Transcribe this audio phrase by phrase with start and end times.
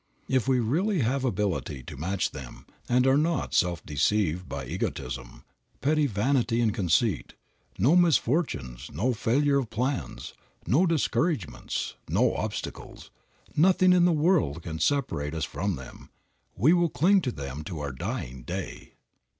[0.27, 5.43] If we really have ability to match them, and are not self deceived by egotism,
[5.79, 7.35] petty vanity and conceit,
[7.77, 10.33] no misfortunes, no failure of plans,
[10.65, 13.11] no discouragements, no obstacles,
[13.55, 16.09] nothing in the world can separate us from them.
[16.57, 18.93] We will cling to them to our dying day.